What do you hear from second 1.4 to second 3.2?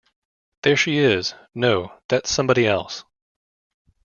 no, that's somebody else.